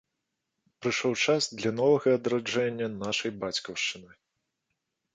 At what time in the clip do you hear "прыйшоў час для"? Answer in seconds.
0.85-1.71